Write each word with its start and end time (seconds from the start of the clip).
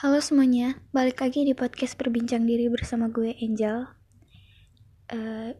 Halo 0.00 0.16
semuanya, 0.24 0.80
balik 0.96 1.20
lagi 1.20 1.44
di 1.44 1.52
podcast 1.52 1.92
Perbincang 1.92 2.48
Diri 2.48 2.72
bersama 2.72 3.12
gue 3.12 3.36
Angel. 3.36 3.84
Uh, 5.12 5.52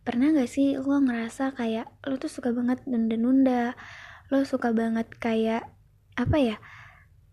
pernah 0.00 0.32
gak 0.32 0.48
sih 0.48 0.80
lo 0.80 1.04
ngerasa 1.04 1.52
kayak 1.52 1.92
lo 2.08 2.16
tuh 2.16 2.32
suka 2.32 2.48
banget 2.56 2.80
nunda-nunda, 2.88 3.76
lo 4.32 4.40
suka 4.48 4.72
banget 4.72 5.04
kayak 5.20 5.68
apa 6.16 6.36
ya? 6.40 6.56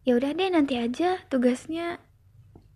Ya 0.04 0.20
udah 0.20 0.36
deh 0.36 0.52
nanti 0.52 0.76
aja 0.76 1.24
tugasnya 1.32 2.04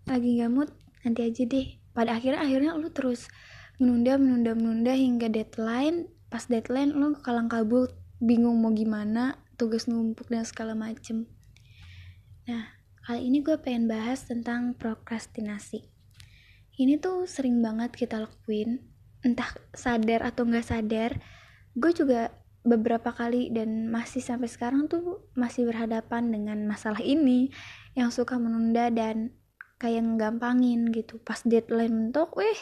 lagi 0.07 0.39
gak 0.39 0.55
mood, 0.55 0.71
nanti 1.03 1.27
aja 1.27 1.43
deh. 1.43 1.75
Pada 1.91 2.15
akhirnya 2.15 2.47
akhirnya 2.47 2.79
lo 2.79 2.87
terus 2.95 3.27
menunda 3.75 4.15
menunda 4.15 4.55
menunda 4.55 4.95
hingga 4.95 5.27
deadline. 5.27 6.07
Pas 6.31 6.47
deadline 6.47 6.95
lo 6.95 7.19
kalang 7.19 7.51
kabut, 7.51 7.91
bingung 8.23 8.55
mau 8.55 8.71
gimana, 8.71 9.43
tugas 9.59 9.91
numpuk 9.91 10.31
dan 10.31 10.47
segala 10.47 10.79
macem. 10.79 11.27
Nah, 12.47 12.74
Kali 13.05 13.29
ini 13.29 13.45
gue 13.45 13.53
pengen 13.61 13.85
bahas 13.85 14.25
tentang 14.25 14.73
prokrastinasi. 14.81 15.77
Ini 16.81 16.97
tuh 16.97 17.29
sering 17.29 17.61
banget 17.61 17.93
kita 17.93 18.17
lakuin, 18.17 18.81
entah 19.21 19.45
sadar 19.77 20.25
atau 20.25 20.41
nggak 20.41 20.65
sadar. 20.65 21.21
Gue 21.77 21.93
juga 21.93 22.33
beberapa 22.65 23.13
kali 23.13 23.53
dan 23.53 23.93
masih 23.93 24.25
sampai 24.25 24.49
sekarang 24.49 24.89
tuh 24.89 25.21
masih 25.37 25.69
berhadapan 25.69 26.33
dengan 26.33 26.65
masalah 26.65 26.97
ini 26.97 27.53
yang 27.93 28.09
suka 28.09 28.41
menunda 28.41 28.89
dan 28.89 29.37
kayak 29.77 30.01
ngegampangin 30.01 30.89
gitu. 30.89 31.21
Pas 31.21 31.45
deadline 31.45 31.93
mentok, 31.93 32.33
weh 32.33 32.57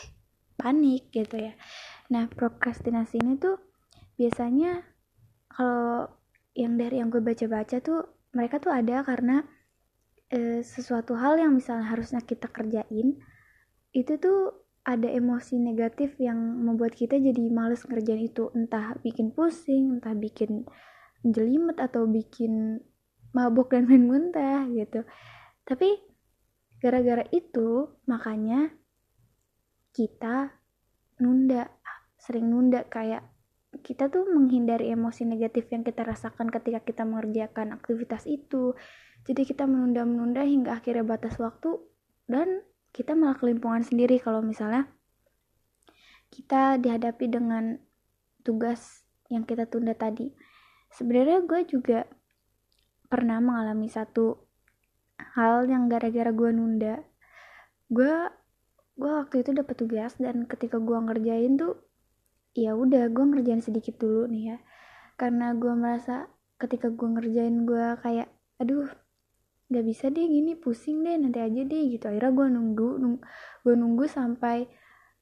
panik 0.60 1.08
gitu 1.16 1.40
ya. 1.40 1.56
Nah 2.12 2.28
prokrastinasi 2.28 3.16
ini 3.24 3.40
tuh 3.40 3.64
biasanya 4.20 4.84
kalau 5.48 6.12
yang 6.52 6.76
dari 6.76 7.00
yang 7.00 7.08
gue 7.08 7.24
baca-baca 7.24 7.80
tuh 7.80 8.12
mereka 8.36 8.60
tuh 8.60 8.76
ada 8.76 9.08
karena 9.08 9.53
e, 10.34 10.66
sesuatu 10.66 11.14
hal 11.14 11.38
yang 11.38 11.54
misalnya 11.54 11.94
harusnya 11.94 12.26
kita 12.26 12.50
kerjain 12.50 13.22
itu 13.94 14.14
tuh 14.18 14.66
ada 14.84 15.08
emosi 15.08 15.62
negatif 15.62 16.18
yang 16.20 16.36
membuat 16.36 16.98
kita 16.98 17.16
jadi 17.16 17.48
males 17.54 17.86
ngerjain 17.88 18.26
itu. 18.28 18.52
Entah 18.52 18.98
bikin 19.00 19.32
pusing 19.32 20.02
entah 20.02 20.12
bikin 20.18 20.68
jelimet 21.24 21.80
atau 21.80 22.04
bikin 22.04 22.84
mabuk 23.32 23.72
dan 23.72 23.88
main 23.88 24.04
muntah 24.04 24.68
gitu. 24.68 25.08
Tapi 25.64 26.02
gara-gara 26.84 27.24
itu 27.32 27.96
makanya 28.10 28.76
kita 29.96 30.52
nunda 31.24 31.70
sering 32.20 32.52
nunda 32.52 32.84
kayak 32.92 33.33
kita 33.84 34.08
tuh 34.08 34.24
menghindari 34.32 34.90
emosi 34.96 35.28
negatif 35.28 35.68
yang 35.70 35.84
kita 35.84 36.08
rasakan 36.08 36.48
ketika 36.48 36.80
kita 36.82 37.04
mengerjakan 37.04 37.76
aktivitas 37.76 38.24
itu 38.26 38.74
jadi 39.24 39.44
kita 39.44 39.68
menunda-menunda 39.68 40.44
hingga 40.44 40.80
akhirnya 40.80 41.04
batas 41.04 41.36
waktu 41.40 41.80
dan 42.28 42.64
kita 42.96 43.18
malah 43.18 43.36
kelimpungan 43.36 43.84
sendiri 43.84 44.20
kalau 44.20 44.40
misalnya 44.44 44.88
kita 46.34 46.82
dihadapi 46.82 47.30
dengan 47.30 47.78
tugas 48.42 49.06
yang 49.30 49.46
kita 49.46 49.70
tunda 49.70 49.94
tadi. 49.94 50.34
Sebenarnya 50.94 51.46
gue 51.46 51.62
juga 51.66 52.06
pernah 53.08 53.38
mengalami 53.38 53.90
satu 53.90 54.46
hal 55.38 55.70
yang 55.70 55.86
gara-gara 55.90 56.30
gue 56.30 56.50
nunda. 56.54 57.02
Gue 57.90 58.14
gue 58.94 59.10
waktu 59.10 59.42
itu 59.42 59.58
dapat 59.58 59.76
tugas 59.78 60.14
dan 60.22 60.46
ketika 60.46 60.78
gue 60.78 60.94
ngerjain 60.94 61.58
tuh 61.58 61.82
ya 62.54 62.78
udah 62.78 63.10
gue 63.10 63.26
ngerjain 63.26 63.62
sedikit 63.62 63.98
dulu 63.98 64.30
nih 64.30 64.56
ya. 64.56 64.58
Karena 65.18 65.54
gue 65.58 65.74
merasa 65.74 66.30
ketika 66.62 66.90
gue 66.94 67.08
ngerjain 67.18 67.66
gue 67.66 67.86
kayak 68.02 68.30
aduh 68.62 68.88
nggak 69.74 69.86
bisa 69.90 70.14
deh 70.14 70.22
gini 70.30 70.54
pusing 70.54 71.02
deh 71.02 71.18
nanti 71.18 71.42
aja 71.42 71.62
deh 71.66 71.84
gitu. 71.90 72.06
Akhirnya 72.10 72.32
gue 72.32 72.48
nunggu, 72.54 72.90
nung, 73.02 73.18
gue 73.66 73.74
nunggu 73.74 74.06
sampai 74.06 74.70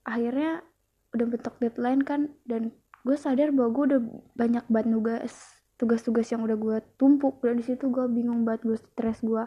akhirnya 0.03 0.65
udah 1.11 1.25
bentuk 1.27 1.55
deadline 1.59 2.03
kan 2.03 2.31
dan 2.47 2.75
gue 3.03 3.17
sadar 3.17 3.51
bahwa 3.55 3.69
gue 3.73 3.83
udah 3.95 4.01
banyak 4.35 4.65
banget 4.67 4.87
nugas 4.91 5.33
tugas-tugas 5.79 6.29
yang 6.29 6.43
udah 6.43 6.57
gue 6.59 6.77
tumpuk. 6.99 7.39
Dan 7.41 7.59
di 7.59 7.65
situ 7.65 7.87
gue 7.87 8.05
bingung 8.11 8.43
banget 8.43 8.67
gue 8.67 8.77
stres 8.77 9.23
gue 9.23 9.43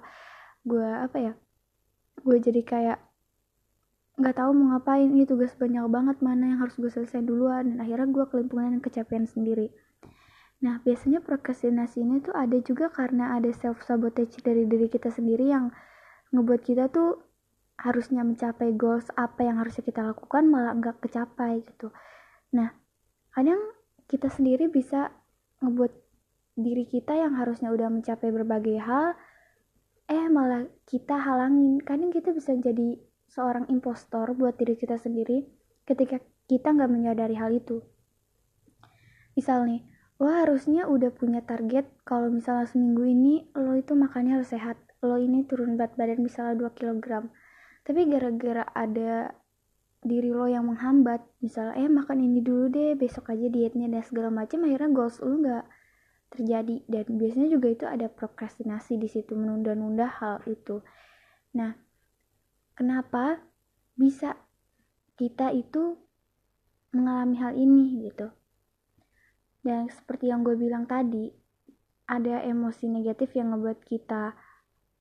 gue 0.65 0.89
apa 0.89 1.19
ya 1.21 1.33
gue 2.25 2.37
jadi 2.41 2.63
kayak 2.65 2.99
nggak 4.15 4.35
tahu 4.39 4.51
mau 4.55 4.79
ngapain 4.79 5.11
ini 5.11 5.27
tugas 5.27 5.55
banyak 5.59 5.85
banget 5.91 6.17
mana 6.23 6.55
yang 6.55 6.59
harus 6.63 6.79
gue 6.79 6.91
selesai 6.91 7.23
duluan 7.27 7.75
dan 7.75 7.79
akhirnya 7.83 8.09
gue 8.11 8.25
kelimpungan 8.31 8.79
dan 8.79 8.83
kecapean 8.83 9.27
sendiri 9.27 9.75
Nah, 10.65 10.81
biasanya 10.81 11.21
prokrastinasi 11.21 12.01
ini 12.01 12.25
tuh 12.25 12.33
ada 12.33 12.57
juga 12.65 12.89
karena 12.89 13.37
ada 13.37 13.53
self 13.53 13.85
sabotage 13.85 14.41
dari 14.41 14.65
diri 14.65 14.89
kita 14.89 15.13
sendiri 15.13 15.53
yang 15.53 15.69
ngebuat 16.33 16.65
kita 16.65 16.89
tuh 16.89 17.21
harusnya 17.77 18.25
mencapai 18.25 18.73
goals 18.73 19.05
apa 19.13 19.45
yang 19.45 19.61
harusnya 19.61 19.85
kita 19.85 20.01
lakukan 20.01 20.49
malah 20.49 20.73
nggak 20.73 21.05
kecapai 21.05 21.61
gitu. 21.69 21.93
Nah, 22.57 22.73
kadang 23.37 23.61
kita 24.09 24.33
sendiri 24.33 24.73
bisa 24.73 25.13
ngebuat 25.61 25.93
diri 26.57 26.89
kita 26.89 27.13
yang 27.13 27.37
harusnya 27.37 27.69
udah 27.69 27.93
mencapai 27.93 28.33
berbagai 28.33 28.81
hal 28.81 29.13
eh 30.09 30.27
malah 30.33 30.65
kita 30.89 31.21
halangin. 31.21 31.77
Kadang 31.85 32.09
kita 32.09 32.33
bisa 32.33 32.57
jadi 32.57 32.97
seorang 33.35 33.67
impostor 33.67 34.31
buat 34.39 34.55
diri 34.55 34.79
kita 34.79 34.95
sendiri 34.95 35.43
ketika 35.83 36.23
kita 36.47 36.71
nggak 36.71 36.91
menyadari 36.91 37.35
hal 37.35 37.51
itu. 37.51 37.83
Misal 39.35 39.67
nih, 39.67 39.83
lo 40.23 40.31
harusnya 40.31 40.87
udah 40.87 41.11
punya 41.11 41.43
target 41.43 41.91
kalau 42.07 42.31
misalnya 42.31 42.71
seminggu 42.71 43.03
ini 43.03 43.51
lo 43.59 43.75
itu 43.75 43.99
makannya 43.99 44.39
harus 44.39 44.55
sehat 44.55 44.79
lo 45.03 45.19
ini 45.19 45.43
turun 45.43 45.75
berat 45.75 45.99
badan 45.99 46.23
misalnya 46.23 46.71
2 46.71 46.79
kg 46.79 47.29
tapi 47.85 48.09
gara-gara 48.09 48.65
ada 48.73 49.35
diri 50.01 50.31
lo 50.31 50.47
yang 50.49 50.71
menghambat 50.71 51.21
misalnya 51.43 51.77
eh 51.83 51.91
makan 51.91 52.23
ini 52.23 52.41
dulu 52.41 52.71
deh 52.71 52.95
besok 52.95 53.35
aja 53.35 53.51
dietnya 53.51 53.91
dan 53.91 54.07
segala 54.07 54.31
macam 54.31 54.65
akhirnya 54.65 54.91
goals 54.95 55.19
lo 55.19 55.35
nggak 55.35 55.65
terjadi. 56.35 56.83
Dan 56.91 57.05
biasanya 57.15 57.49
juga 57.49 57.69
itu 57.71 57.85
ada 57.87 58.11
prokrastinasi 58.11 58.99
di 58.99 59.07
situ 59.07 59.39
menunda-nunda 59.39 60.11
hal 60.11 60.43
itu. 60.51 60.83
Nah 61.55 61.79
kenapa 62.75 63.41
bisa 63.95 64.39
kita 65.19 65.51
itu 65.55 65.99
mengalami 66.95 67.39
hal 67.39 67.55
ini 67.55 68.11
gitu 68.11 68.31
dan 69.65 69.89
seperti 69.89 70.29
yang 70.29 70.45
gue 70.45 70.61
bilang 70.61 70.85
tadi, 70.85 71.33
ada 72.05 72.45
emosi 72.45 72.85
negatif 72.85 73.33
yang 73.33 73.57
ngebuat 73.57 73.81
kita 73.89 74.37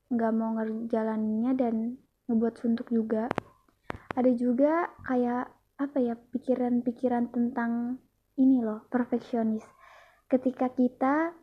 nggak 0.08 0.32
mau 0.32 0.56
ngerjalaninnya 0.56 1.52
dan 1.52 2.00
ngebuat 2.32 2.54
suntuk 2.56 2.88
juga. 2.88 3.28
Ada 4.16 4.32
juga 4.32 4.88
kayak 5.04 5.52
apa 5.76 5.98
ya 6.00 6.16
pikiran-pikiran 6.16 7.28
tentang 7.28 8.00
ini 8.40 8.64
loh 8.64 8.88
perfeksionis. 8.88 9.68
Ketika 10.32 10.72
kita 10.72 11.36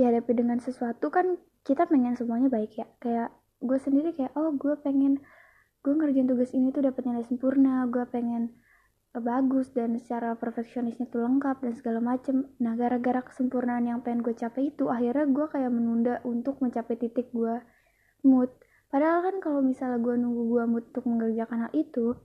dihadapi 0.00 0.32
dengan 0.32 0.64
sesuatu 0.64 1.12
kan 1.12 1.36
kita 1.60 1.84
pengen 1.84 2.16
semuanya 2.16 2.48
baik 2.48 2.72
ya. 2.80 2.88
Kayak 3.04 3.36
gue 3.64 3.78
sendiri 3.80 4.12
kayak 4.12 4.36
oh 4.36 4.52
gue 4.52 4.76
pengen 4.84 5.24
gue 5.80 5.92
ngerjain 5.92 6.28
tugas 6.28 6.52
ini 6.52 6.68
tuh 6.70 6.84
dapat 6.84 7.02
nilai 7.08 7.24
sempurna. 7.24 7.88
Gue 7.88 8.04
pengen 8.08 8.52
bagus 9.14 9.70
dan 9.70 9.94
secara 9.94 10.34
perfeksionisnya 10.34 11.06
tuh 11.06 11.22
lengkap 11.22 11.62
dan 11.62 11.72
segala 11.78 12.02
macem 12.02 12.50
nah 12.58 12.74
gara-gara 12.74 13.22
kesempurnaan 13.22 13.86
yang 13.86 14.02
pengen 14.02 14.26
gue 14.26 14.34
capai 14.34 14.74
itu 14.74 14.90
akhirnya 14.90 15.30
gue 15.30 15.46
kayak 15.46 15.70
menunda 15.70 16.18
untuk 16.26 16.58
mencapai 16.58 16.98
titik 16.98 17.30
gue 17.30 17.62
mood 18.26 18.50
padahal 18.90 19.22
kan 19.22 19.36
kalau 19.38 19.62
misalnya 19.62 20.02
gue 20.02 20.18
nunggu 20.18 20.42
gue 20.50 20.64
mood 20.66 20.84
untuk 20.90 21.04
mengerjakan 21.06 21.70
hal 21.70 21.72
itu 21.78 22.18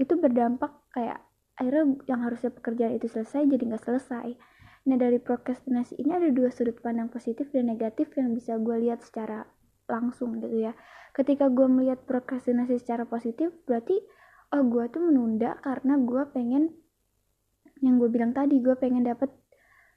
itu 0.00 0.12
berdampak 0.16 0.72
kayak 0.96 1.20
akhirnya 1.60 1.84
yang 2.08 2.20
harusnya 2.24 2.48
pekerjaan 2.48 2.96
itu 2.96 3.06
selesai 3.12 3.44
jadi 3.44 3.62
nggak 3.68 3.84
selesai 3.84 4.28
nah 4.88 4.96
dari 4.96 5.20
prokrastinasi 5.20 6.00
ini 6.00 6.12
ada 6.12 6.28
dua 6.32 6.48
sudut 6.48 6.80
pandang 6.80 7.12
positif 7.12 7.52
dan 7.52 7.68
negatif 7.68 8.08
yang 8.16 8.32
bisa 8.32 8.56
gue 8.56 8.80
lihat 8.80 9.04
secara 9.04 9.44
langsung 9.90 10.40
gitu 10.40 10.70
ya. 10.70 10.72
Ketika 11.14 11.48
gue 11.52 11.66
melihat 11.70 12.02
prokrastinasi 12.04 12.82
secara 12.82 13.06
positif 13.06 13.54
berarti 13.68 14.00
oh 14.54 14.62
gue 14.66 14.84
tuh 14.90 15.02
menunda 15.02 15.58
karena 15.62 15.98
gue 15.98 16.22
pengen 16.34 16.74
yang 17.82 18.00
gue 18.00 18.08
bilang 18.08 18.32
tadi 18.32 18.62
gue 18.62 18.74
pengen 18.78 19.04
dapet 19.04 19.30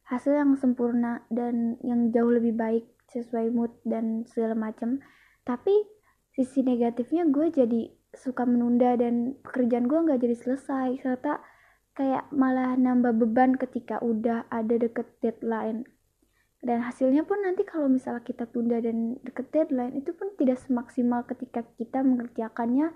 hasil 0.08 0.34
yang 0.34 0.56
sempurna 0.56 1.24
dan 1.28 1.78
yang 1.84 2.10
jauh 2.12 2.32
lebih 2.32 2.56
baik 2.56 2.86
sesuai 3.12 3.52
mood 3.52 3.72
dan 3.88 4.28
segala 4.28 4.56
macam 4.56 5.00
tapi 5.48 5.74
sisi 6.36 6.62
negatifnya 6.62 7.26
gue 7.28 7.48
jadi 7.50 7.82
suka 8.14 8.46
menunda 8.50 8.98
dan 8.98 9.38
pekerjaan 9.46 9.86
gue 9.90 10.00
nggak 10.06 10.22
jadi 10.22 10.36
selesai. 10.38 10.88
Serta 11.02 11.42
kayak 11.98 12.30
malah 12.30 12.78
nambah 12.78 13.18
beban 13.18 13.58
ketika 13.58 13.98
udah 14.02 14.46
ada 14.54 14.76
deket 14.78 15.08
deadline 15.20 15.86
dan 16.66 16.82
hasilnya 16.82 17.22
pun 17.22 17.38
nanti 17.46 17.62
kalau 17.62 17.86
misalnya 17.86 18.26
kita 18.26 18.50
tunda 18.50 18.82
dan 18.82 19.22
deket 19.22 19.54
deadline 19.54 19.94
itu 19.94 20.10
pun 20.18 20.34
tidak 20.42 20.58
semaksimal 20.58 21.22
ketika 21.30 21.62
kita 21.78 22.02
mengerjakannya 22.02 22.92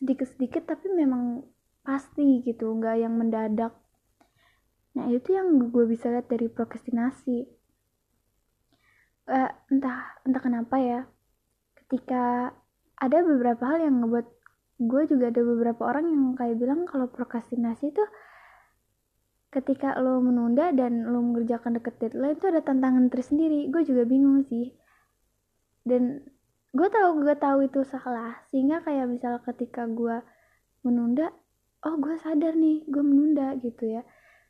sedikit-sedikit 0.00 0.64
tapi 0.64 0.88
memang 0.88 1.44
pasti 1.84 2.40
gitu 2.40 2.72
nggak 2.72 2.96
yang 3.04 3.12
mendadak. 3.12 3.76
Nah 4.96 5.12
itu 5.12 5.36
yang 5.36 5.68
gue 5.68 5.84
bisa 5.84 6.08
lihat 6.08 6.32
dari 6.32 6.48
prokrastinasi. 6.48 7.44
Uh, 9.22 9.50
entah 9.70 10.18
entah 10.26 10.42
kenapa 10.42 10.82
ya 10.82 11.00
ketika 11.84 12.50
ada 12.98 13.18
beberapa 13.22 13.62
hal 13.70 13.86
yang 13.86 14.02
ngebuat 14.02 14.26
gue 14.82 15.02
juga 15.06 15.30
ada 15.30 15.42
beberapa 15.46 15.82
orang 15.86 16.10
yang 16.10 16.22
kayak 16.34 16.58
bilang 16.58 16.88
kalau 16.90 17.06
prokrastinasi 17.06 17.94
itu 17.94 18.02
ketika 19.52 19.92
lo 20.00 20.24
menunda 20.24 20.72
dan 20.72 21.04
lo 21.12 21.20
mengerjakan 21.20 21.76
deket 21.76 22.00
deadline 22.00 22.40
itu 22.40 22.48
ada 22.48 22.64
tantangan 22.64 23.12
tersendiri. 23.12 23.68
Gue 23.68 23.84
juga 23.84 24.08
bingung 24.08 24.40
sih. 24.48 24.72
Dan 25.84 26.24
gue 26.72 26.88
tahu 26.88 27.20
gue 27.20 27.36
tahu 27.36 27.68
itu 27.68 27.84
salah. 27.84 28.48
Sehingga 28.48 28.80
kayak 28.80 29.12
misal 29.12 29.44
ketika 29.44 29.84
gue 29.84 30.24
menunda 30.82 31.28
oh 31.84 32.00
gue 32.00 32.16
sadar 32.16 32.56
nih 32.56 32.88
gue 32.88 33.04
menunda 33.04 33.52
gitu 33.60 33.92
ya. 33.92 34.00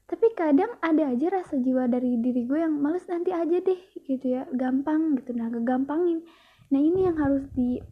Tapi 0.06 0.30
kadang 0.38 0.70
ada 0.78 1.10
aja 1.10 1.34
rasa 1.34 1.58
jiwa 1.58 1.90
dari 1.90 2.22
diri 2.22 2.46
gue 2.46 2.62
yang 2.62 2.78
males 2.78 3.02
nanti 3.10 3.34
aja 3.34 3.58
deh 3.58 3.80
gitu 4.06 4.38
ya. 4.38 4.46
Gampang 4.54 5.18
gitu. 5.18 5.34
Nah 5.34 5.50
kegampangin. 5.50 6.22
Nah 6.70 6.78
ini 6.78 7.10
yang 7.10 7.18
harus 7.18 7.42
di 7.58 7.82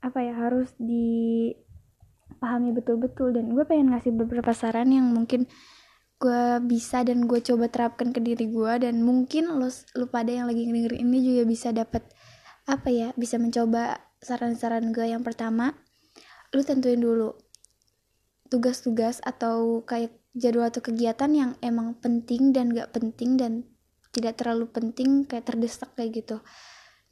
apa 0.00 0.24
ya 0.24 0.32
harus 0.32 0.72
dipahami 0.80 2.72
betul-betul. 2.72 3.36
Dan 3.36 3.52
gue 3.52 3.68
pengen 3.68 3.92
ngasih 3.92 4.16
beberapa 4.16 4.56
saran 4.56 4.88
yang 4.88 5.12
mungkin 5.12 5.44
gue 6.16 6.44
bisa 6.64 7.04
dan 7.04 7.28
gue 7.28 7.44
coba 7.44 7.68
terapkan 7.68 8.08
ke 8.08 8.24
diri 8.24 8.48
gue 8.48 8.72
dan 8.80 9.04
mungkin 9.04 9.52
lo 9.60 9.68
lu 10.00 10.08
pada 10.08 10.32
yang 10.32 10.48
lagi 10.48 10.64
dengerin 10.64 11.04
ini 11.04 11.18
juga 11.20 11.42
bisa 11.44 11.68
dapat 11.76 12.08
apa 12.64 12.88
ya 12.88 13.12
bisa 13.20 13.36
mencoba 13.36 14.00
saran-saran 14.24 14.90
gue 14.96 15.12
yang 15.12 15.20
pertama. 15.20 15.76
Lu 16.56 16.64
tentuin 16.64 16.98
dulu 16.98 17.36
tugas-tugas 18.48 19.20
atau 19.20 19.84
kayak 19.84 20.14
jadwal 20.32 20.72
atau 20.72 20.80
kegiatan 20.80 21.30
yang 21.32 21.50
emang 21.60 21.98
penting 22.00 22.54
dan 22.56 22.72
gak 22.72 22.96
penting 22.96 23.36
dan 23.36 23.52
tidak 24.14 24.40
terlalu 24.40 24.70
penting 24.72 25.28
kayak 25.28 25.44
terdesak 25.44 25.92
kayak 25.94 26.24
gitu. 26.24 26.40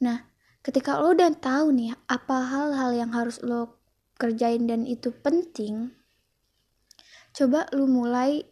Nah 0.01 0.25
ketika 0.65 0.97
lo 0.97 1.13
udah 1.13 1.29
tahu 1.37 1.69
nih 1.77 1.93
apa 2.09 2.37
hal-hal 2.41 2.97
yang 2.97 3.13
harus 3.13 3.37
lo 3.45 3.77
kerjain 4.17 4.65
dan 4.65 4.87
itu 4.89 5.13
penting 5.13 5.93
coba 7.35 7.67
lu 7.75 7.85
mulai 7.85 8.47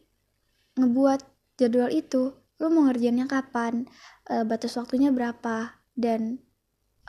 ngebuat 0.79 1.21
jadwal 1.59 1.89
itu 1.93 2.33
lu 2.61 2.67
mau 2.69 2.87
ngerjainnya 2.87 3.27
kapan 3.27 3.85
e, 4.29 4.45
batas 4.47 4.77
waktunya 4.79 5.11
berapa 5.11 5.83
dan 5.93 6.39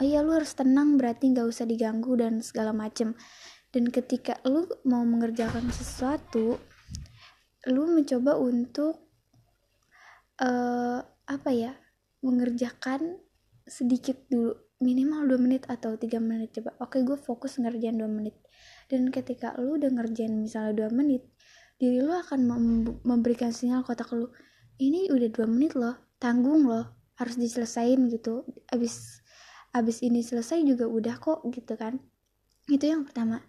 oh 0.00 0.04
iya 0.04 0.20
lu 0.20 0.34
harus 0.34 0.52
tenang 0.58 0.98
berarti 0.98 1.30
nggak 1.30 1.46
usah 1.46 1.64
diganggu 1.68 2.18
dan 2.18 2.42
segala 2.42 2.74
macem. 2.74 3.14
Dan 3.74 3.90
ketika 3.90 4.38
lu 4.46 4.70
mau 4.86 5.02
mengerjakan 5.02 5.66
sesuatu 5.74 6.62
lu 7.64 7.82
mencoba 7.88 8.36
untuk 8.36 9.08
uh, 10.38 11.00
apa 11.24 11.50
ya 11.50 11.72
mengerjakan 12.20 13.18
sedikit 13.64 14.20
dulu 14.28 14.52
minimal 14.84 15.24
2 15.32 15.40
menit 15.40 15.62
atau 15.64 15.96
tiga 15.96 16.20
menit 16.20 16.52
coba. 16.60 16.76
Oke 16.84 17.00
gue 17.00 17.16
fokus 17.16 17.56
ngerjain 17.56 17.96
2 17.96 18.04
menit. 18.10 18.36
Dan 18.86 19.08
ketika 19.08 19.56
lu 19.56 19.80
udah 19.80 19.88
ngerjain 19.90 20.36
misalnya 20.36 20.86
2 20.86 20.92
menit 20.92 21.24
diri 21.78 21.98
lu 22.00 22.14
akan 22.14 22.40
mem 22.46 22.64
memberikan 23.02 23.50
sinyal 23.50 23.82
kotak 23.82 24.10
lu 24.14 24.30
ini 24.78 25.10
udah 25.10 25.28
2 25.30 25.46
menit 25.50 25.74
loh 25.78 25.94
tanggung 26.18 26.66
loh 26.66 26.94
harus 27.14 27.38
diselesain 27.38 27.98
gitu. 28.10 28.42
Abis 28.70 29.22
abis 29.74 30.02
ini 30.06 30.22
selesai 30.22 30.62
juga 30.62 30.86
udah 30.86 31.18
kok 31.18 31.46
gitu 31.50 31.74
kan. 31.74 31.98
Itu 32.70 32.86
yang 32.90 33.06
pertama. 33.06 33.42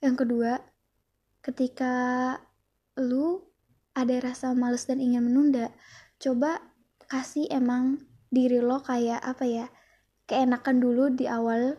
Yang 0.00 0.24
kedua 0.24 0.52
ketika 1.40 1.92
lu 3.00 3.44
ada 3.96 4.16
rasa 4.20 4.52
males 4.52 4.84
dan 4.88 5.00
ingin 5.00 5.24
menunda 5.24 5.72
coba 6.20 6.60
kasih 7.08 7.48
emang 7.50 8.04
diri 8.30 8.62
lo 8.62 8.78
kayak 8.84 9.18
apa 9.24 9.44
ya 9.48 9.66
keenakan 10.30 10.78
dulu 10.78 11.10
di 11.10 11.26
awal 11.26 11.74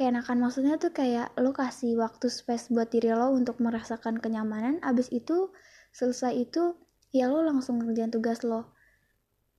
keenakan. 0.00 0.40
Maksudnya 0.40 0.80
tuh 0.80 0.96
kayak 0.96 1.36
lo 1.36 1.52
kasih 1.52 2.00
waktu 2.00 2.32
space 2.32 2.72
buat 2.72 2.88
diri 2.88 3.12
lo 3.12 3.36
untuk 3.36 3.60
merasakan 3.60 4.16
kenyamanan 4.16 4.80
abis 4.80 5.12
itu 5.12 5.52
selesai 5.92 6.32
itu 6.48 6.72
ya 7.12 7.28
lo 7.28 7.44
langsung 7.44 7.84
ngerjain 7.84 8.08
tugas 8.08 8.40
lo. 8.40 8.72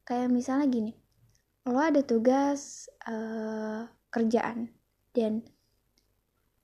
Kayak 0.01 0.33
misalnya 0.33 0.65
gini 0.65 0.91
lo 1.69 1.77
ada 1.77 2.01
tugas 2.01 2.89
uh, 3.05 3.85
kerjaan 4.09 4.73
dan 5.13 5.45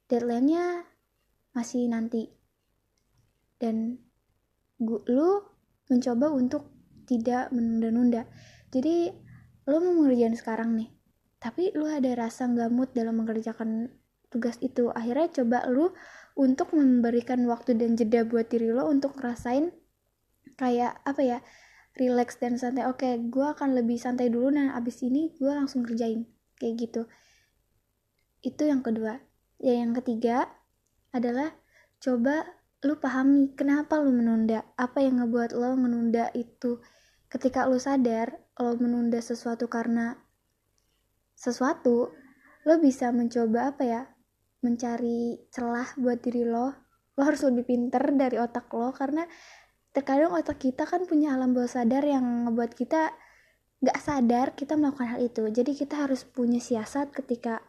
deadline-nya 0.09 0.81
masih 1.53 1.85
nanti. 1.85 2.33
Dan 3.61 4.01
gu, 4.81 5.05
lo 5.05 5.53
mencoba 5.85 6.33
untuk 6.33 6.73
tidak 7.05 7.53
menunda-nunda. 7.53 8.25
Jadi 8.73 9.13
lo 9.69 9.77
mau 9.77 10.01
mengerjain 10.01 10.33
sekarang 10.33 10.73
nih 10.73 10.96
tapi 11.47 11.71
lo 11.79 11.87
ada 11.87 12.11
rasa 12.11 12.43
nggak 12.43 12.67
mood 12.75 12.91
dalam 12.91 13.23
mengerjakan 13.23 13.87
tugas 14.27 14.59
itu? 14.59 14.91
Akhirnya 14.91 15.31
coba 15.31 15.63
lo 15.71 15.95
untuk 16.35 16.75
memberikan 16.75 17.39
waktu 17.47 17.79
dan 17.79 17.95
jeda 17.95 18.27
buat 18.27 18.51
diri 18.51 18.67
lo 18.67 18.91
untuk 18.91 19.15
ngerasain 19.15 19.71
kayak 20.59 20.99
apa 21.07 21.21
ya 21.23 21.39
relax 21.95 22.35
dan 22.43 22.59
santai. 22.59 22.83
Oke 22.83 23.07
okay, 23.07 23.13
gue 23.31 23.47
akan 23.47 23.79
lebih 23.79 23.95
santai 23.95 24.27
dulu. 24.27 24.51
Dan 24.51 24.75
abis 24.75 24.99
ini 25.07 25.31
gue 25.39 25.47
langsung 25.47 25.87
kerjain. 25.87 26.27
Kayak 26.59 26.73
gitu. 26.83 27.01
Itu 28.43 28.67
yang 28.67 28.83
kedua. 28.83 29.15
Ya 29.63 29.79
yang 29.79 29.95
ketiga 29.95 30.51
adalah 31.15 31.55
coba 32.03 32.43
lu 32.83 32.99
pahami 32.99 33.55
kenapa 33.55 34.03
lu 34.03 34.11
menunda. 34.11 34.67
Apa 34.75 34.99
yang 34.99 35.23
ngebuat 35.23 35.55
lo 35.55 35.79
menunda 35.79 36.27
itu? 36.35 36.83
Ketika 37.31 37.71
lu 37.71 37.79
sadar 37.79 38.35
lo 38.59 38.75
menunda 38.75 39.23
sesuatu 39.23 39.71
karena 39.71 40.26
sesuatu 41.37 42.09
lo 42.65 42.75
bisa 42.81 43.13
mencoba 43.13 43.71
apa 43.71 43.83
ya? 43.85 44.01
Mencari 44.65 45.37
celah 45.53 45.93
buat 46.01 46.17
diri 46.19 46.43
lo. 46.43 46.73
Lo 47.13 47.21
harus 47.21 47.45
lebih 47.45 47.69
pinter 47.69 48.01
dari 48.17 48.41
otak 48.41 48.67
lo 48.73 48.89
karena 48.89 49.23
terkadang 49.93 50.33
otak 50.33 50.57
kita 50.57 50.89
kan 50.89 51.05
punya 51.05 51.37
alam 51.37 51.53
bawah 51.53 51.69
sadar 51.69 52.03
yang 52.05 52.49
ngebuat 52.49 52.73
kita 52.73 53.13
nggak 53.77 53.97
sadar 54.01 54.57
kita 54.57 54.73
melakukan 54.73 55.15
hal 55.15 55.21
itu. 55.21 55.45
Jadi 55.53 55.77
kita 55.77 56.09
harus 56.09 56.25
punya 56.25 56.57
siasat 56.57 57.13
ketika 57.13 57.61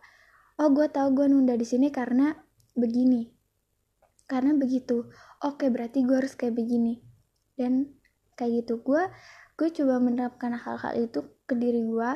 oh 0.57 0.73
gue 0.73 0.89
tau 0.89 1.13
gue 1.13 1.29
nunda 1.29 1.53
di 1.55 1.69
sini 1.69 1.93
karena 1.93 2.33
begini. 2.73 3.29
Karena 4.25 4.57
begitu 4.57 5.09
oke 5.45 5.69
berarti 5.69 6.09
gue 6.09 6.17
harus 6.17 6.33
kayak 6.35 6.57
begini. 6.57 7.05
Dan 7.53 7.93
kayak 8.35 8.65
gitu 8.65 8.81
gue 8.81 9.09
gue 9.61 9.69
coba 9.75 10.01
menerapkan 10.01 10.57
hal-hal 10.57 10.95
itu 10.97 11.21
ke 11.45 11.53
diri 11.57 11.85
gue 11.85 12.11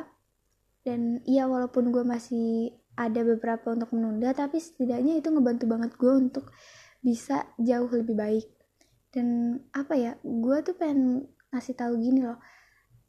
dan 0.83 1.23
iya 1.23 1.47
walaupun 1.47 1.95
gue 1.95 2.03
masih 2.03 2.75
ada 2.93 3.25
beberapa 3.25 3.73
untuk 3.73 3.89
menunda 3.95 4.35
tapi 4.35 4.61
setidaknya 4.61 5.17
itu 5.17 5.33
ngebantu 5.33 5.65
banget 5.65 5.91
gue 5.97 6.13
untuk 6.13 6.45
bisa 7.03 7.47
jauh 7.59 7.89
lebih 7.91 8.15
baik. 8.15 8.47
Dan 9.13 9.59
apa 9.75 9.93
ya 9.95 10.11
gue 10.23 10.57
tuh 10.63 10.75
pengen 10.75 11.27
ngasih 11.53 11.75
tahu 11.77 11.99
gini 11.99 12.25
loh. 12.25 12.39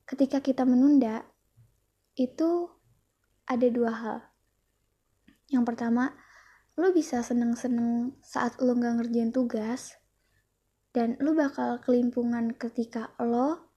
Ketika 0.04 0.38
kita 0.40 0.62
menunda 0.68 1.24
itu 2.14 2.68
ada 3.48 3.66
dua 3.68 3.92
hal. 3.92 4.18
Yang 5.48 5.64
pertama 5.74 6.12
lo 6.74 6.90
bisa 6.90 7.22
seneng-seneng 7.22 8.18
saat 8.20 8.58
lo 8.58 8.74
nggak 8.74 8.98
ngerjain 8.98 9.30
tugas 9.30 9.94
dan 10.90 11.14
lo 11.22 11.34
bakal 11.38 11.78
kelimpungan 11.78 12.50
ketika 12.54 13.14
lo 13.22 13.70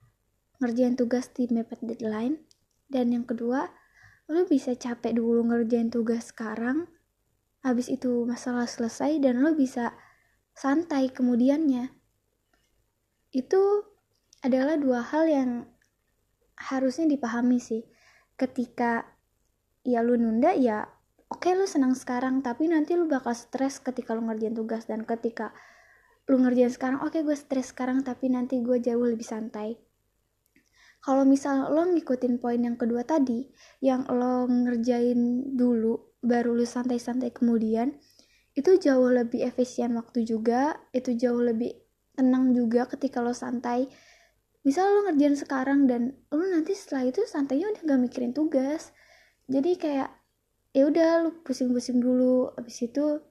ngerjain 0.58 0.98
tugas 0.98 1.30
di 1.34 1.46
mepet 1.50 1.82
deadline. 1.86 2.42
Dan 2.88 3.12
yang 3.12 3.28
kedua 3.28 3.68
lo 4.28 4.44
bisa 4.44 4.76
capek 4.76 5.16
dulu 5.16 5.48
ngerjain 5.48 5.88
tugas 5.88 6.36
sekarang 6.36 6.92
habis 7.64 7.88
itu 7.88 8.28
masalah 8.28 8.68
selesai 8.68 9.20
dan 9.24 9.44
lo 9.44 9.56
bisa 9.56 9.96
santai 10.56 11.12
kemudiannya. 11.12 11.92
Itu 13.32 13.88
adalah 14.44 14.80
dua 14.80 15.04
hal 15.04 15.28
yang 15.28 15.52
harusnya 16.58 17.08
dipahami 17.08 17.60
sih. 17.60 17.84
Ketika 18.40 19.18
ya 19.88 20.04
lu 20.04 20.20
nunda 20.20 20.52
ya 20.54 20.84
oke 21.32 21.48
okay, 21.48 21.56
lu 21.56 21.64
senang 21.64 21.96
sekarang 21.96 22.44
tapi 22.44 22.68
nanti 22.68 22.96
lu 22.96 23.08
bakal 23.08 23.32
stres 23.32 23.80
ketika 23.80 24.16
lu 24.16 24.28
ngerjain 24.28 24.56
tugas 24.56 24.84
dan 24.88 25.08
ketika 25.08 25.56
lu 26.28 26.44
ngerjain 26.44 26.72
sekarang 26.72 27.00
oke 27.00 27.16
okay, 27.16 27.24
gue 27.24 27.36
stres 27.36 27.72
sekarang 27.72 28.04
tapi 28.04 28.28
nanti 28.28 28.60
gue 28.60 28.84
jauh 28.84 29.08
lebih 29.08 29.24
santai 29.24 29.80
kalau 31.04 31.24
misal 31.24 31.72
lo 31.72 31.88
ngikutin 31.88 32.42
poin 32.42 32.60
yang 32.60 32.76
kedua 32.76 33.06
tadi 33.08 33.48
yang 33.80 34.04
lo 34.10 34.50
ngerjain 34.50 35.54
dulu 35.56 36.18
baru 36.20 36.58
lu 36.58 36.66
santai-santai 36.66 37.32
kemudian 37.32 37.96
itu 38.58 38.74
jauh 38.82 39.14
lebih 39.14 39.46
efisien 39.46 39.94
waktu 39.94 40.26
juga 40.26 40.82
itu 40.90 41.14
jauh 41.14 41.40
lebih 41.46 41.78
tenang 42.18 42.58
juga 42.58 42.90
ketika 42.90 43.22
lo 43.22 43.30
santai. 43.30 43.86
Misal 44.66 44.90
lo 44.90 45.00
ngerjain 45.06 45.38
sekarang 45.38 45.86
dan 45.86 46.18
lo 46.34 46.42
nanti 46.42 46.74
setelah 46.74 47.14
itu 47.14 47.22
santainya 47.30 47.70
udah 47.70 47.82
gak 47.86 48.02
mikirin 48.02 48.34
tugas. 48.34 48.90
Jadi 49.46 49.78
kayak 49.78 50.10
ya 50.74 50.90
udah 50.90 51.10
lo 51.24 51.30
pusing-pusing 51.46 52.02
dulu 52.02 52.50
abis 52.58 52.90
itu 52.90 53.22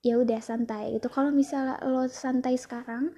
ya 0.00 0.16
udah 0.16 0.40
santai 0.40 0.96
itu 0.96 1.08
kalau 1.12 1.28
misalnya 1.28 1.76
lo 1.84 2.08
santai 2.08 2.56
sekarang 2.56 3.12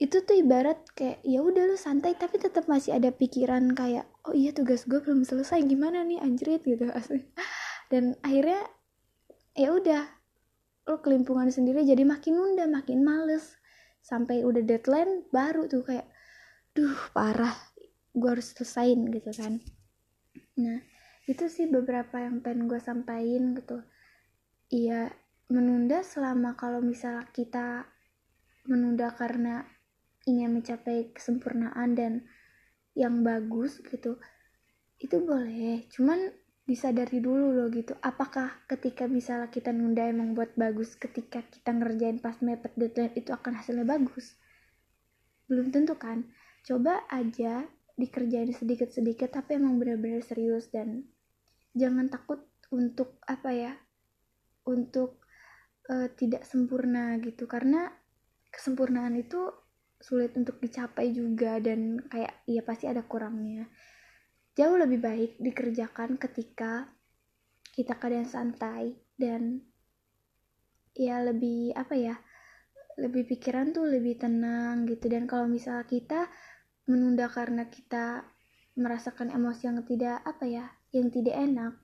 itu 0.00 0.24
tuh 0.24 0.32
ibarat 0.32 0.80
kayak 0.96 1.20
ya 1.28 1.44
udah 1.44 1.68
lo 1.68 1.76
santai 1.76 2.16
tapi 2.16 2.40
tetap 2.40 2.64
masih 2.72 2.96
ada 2.96 3.12
pikiran 3.12 3.76
kayak 3.76 4.08
oh 4.24 4.32
iya 4.32 4.48
tugas 4.56 4.88
gue 4.88 4.96
belum 4.96 5.28
selesai 5.28 5.60
gimana 5.68 6.00
nih 6.08 6.16
anjrit 6.24 6.64
gitu. 6.64 6.88
Asli 6.88 7.20
dan 7.92 8.16
akhirnya 8.24 8.64
ya 9.52 9.76
udah 9.76 10.08
lo 10.88 11.04
kelimpungan 11.04 11.52
sendiri 11.52 11.84
jadi 11.84 12.08
makin 12.08 12.32
nunda 12.32 12.64
makin 12.64 13.04
males. 13.04 13.60
Sampai 14.00 14.40
udah 14.40 14.64
deadline 14.64 15.28
baru 15.28 15.68
tuh 15.68 15.84
kayak 15.84 16.08
duh 16.72 16.96
parah 17.12 17.52
gue 18.16 18.28
harus 18.32 18.56
selesain 18.56 19.04
gitu 19.12 19.28
kan. 19.36 19.60
Nah 20.56 20.80
itu 21.28 21.44
sih 21.52 21.68
beberapa 21.68 22.24
yang 22.24 22.40
pengen 22.40 22.72
gue 22.72 22.80
sampaikan 22.80 23.52
gitu. 23.52 23.84
Iya 24.72 25.12
menunda 25.52 26.00
selama 26.00 26.56
kalau 26.56 26.80
misal 26.80 27.20
kita 27.36 27.84
menunda 28.64 29.12
karena 29.12 29.68
ingin 30.30 30.54
mencapai 30.54 31.10
kesempurnaan 31.10 31.98
dan 31.98 32.12
yang 32.94 33.22
bagus 33.26 33.82
gitu 33.82 34.18
itu 35.00 35.16
boleh. 35.18 35.88
Cuman 35.90 36.30
disadari 36.68 37.18
dulu 37.18 37.50
loh 37.50 37.66
gitu 37.72 37.98
apakah 37.98 38.62
ketika 38.70 39.10
misalnya 39.10 39.50
kita 39.50 39.74
nunda 39.74 40.06
emang 40.06 40.38
buat 40.38 40.54
bagus 40.54 40.94
ketika 40.94 41.42
kita 41.50 41.74
ngerjain 41.74 42.22
pas 42.22 42.38
mepet 42.38 42.70
deadline 42.78 43.14
itu 43.18 43.34
akan 43.34 43.58
hasilnya 43.58 43.82
bagus? 43.82 44.38
Belum 45.50 45.74
tentu 45.74 45.98
kan. 45.98 46.30
Coba 46.62 47.02
aja 47.10 47.66
dikerjain 47.98 48.54
sedikit-sedikit 48.54 49.34
tapi 49.34 49.58
emang 49.58 49.82
benar-benar 49.82 50.22
serius 50.22 50.70
dan 50.70 51.10
jangan 51.74 52.06
takut 52.06 52.46
untuk 52.70 53.18
apa 53.26 53.50
ya 53.50 53.72
untuk 54.68 55.26
uh, 55.90 56.06
tidak 56.14 56.46
sempurna 56.46 57.18
gitu. 57.18 57.50
Karena 57.50 57.90
kesempurnaan 58.52 59.18
itu 59.18 59.50
sulit 60.00 60.32
untuk 60.34 60.56
dicapai 60.58 61.12
juga 61.12 61.60
dan 61.60 62.00
kayak 62.08 62.32
ya 62.48 62.64
pasti 62.64 62.88
ada 62.88 63.04
kurangnya. 63.04 63.68
Jauh 64.56 64.74
lebih 64.80 64.98
baik 64.98 65.30
dikerjakan 65.38 66.16
ketika 66.16 66.88
kita 67.70 67.94
keadaan 68.00 68.26
santai 68.26 68.96
dan 69.14 69.62
ya 70.96 71.22
lebih 71.22 71.76
apa 71.76 71.94
ya 71.94 72.16
lebih 72.98 73.28
pikiran 73.28 73.70
tuh 73.76 73.86
lebih 73.86 74.18
tenang 74.18 74.88
gitu. 74.88 75.06
Dan 75.06 75.28
kalau 75.28 75.46
misalnya 75.46 75.86
kita 75.86 76.26
menunda 76.88 77.30
karena 77.30 77.68
kita 77.70 78.24
merasakan 78.74 79.30
emosi 79.30 79.68
yang 79.68 79.84
tidak 79.84 80.24
apa 80.24 80.44
ya 80.48 80.66
yang 80.90 81.12
tidak 81.12 81.36
enak 81.36 81.74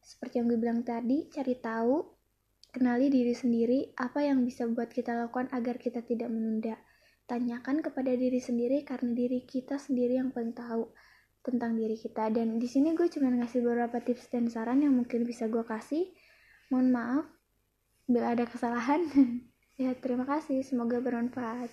seperti 0.00 0.38
yang 0.38 0.46
gue 0.46 0.60
bilang 0.60 0.80
tadi 0.86 1.26
cari 1.28 1.58
tahu 1.58 1.98
kenali 2.70 3.10
diri 3.10 3.34
sendiri 3.34 3.96
apa 3.98 4.22
yang 4.22 4.46
bisa 4.46 4.68
buat 4.70 4.92
kita 4.92 5.12
lakukan 5.12 5.50
agar 5.50 5.76
kita 5.82 6.04
tidak 6.06 6.30
menunda 6.30 6.78
tanyakan 7.26 7.82
kepada 7.82 8.14
diri 8.14 8.38
sendiri 8.38 8.86
karena 8.86 9.12
diri 9.12 9.42
kita 9.42 9.76
sendiri 9.76 10.18
yang 10.22 10.30
paling 10.30 10.54
tahu 10.54 10.90
tentang 11.42 11.78
diri 11.78 11.94
kita. 11.94 12.30
Dan 12.30 12.58
di 12.58 12.66
sini 12.70 12.94
gue 12.94 13.06
cuma 13.06 13.30
ngasih 13.30 13.62
beberapa 13.62 14.02
tips 14.02 14.30
dan 14.30 14.50
saran 14.50 14.82
yang 14.82 14.94
mungkin 14.94 15.22
bisa 15.26 15.46
gue 15.46 15.62
kasih. 15.62 16.10
Mohon 16.70 16.88
maaf 16.90 17.26
bila 18.06 18.34
ada 18.34 18.46
kesalahan. 18.46 19.02
Ya 19.76 19.92
terima 19.92 20.24
kasih. 20.24 20.64
Semoga 20.64 21.04
bermanfaat 21.04 21.68